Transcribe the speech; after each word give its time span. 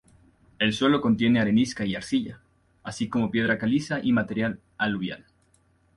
El 0.57 0.73
suelo 0.73 0.99
contiene 0.99 1.39
arenisca 1.39 1.85
y 1.85 1.93
arcilla, 1.93 2.41
así 2.81 3.07
como 3.07 3.29
piedra 3.29 3.59
caliza 3.59 3.99
y 4.01 4.13
material 4.13 4.59
aluvial. 4.79 5.27